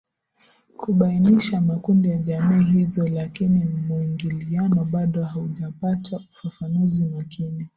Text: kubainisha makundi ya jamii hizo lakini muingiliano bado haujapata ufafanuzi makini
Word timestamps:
kubainisha 0.77 1.61
makundi 1.61 2.09
ya 2.09 2.17
jamii 2.17 2.63
hizo 2.71 3.07
lakini 3.07 3.65
muingiliano 3.87 4.85
bado 4.85 5.23
haujapata 5.23 6.17
ufafanuzi 6.31 7.05
makini 7.05 7.67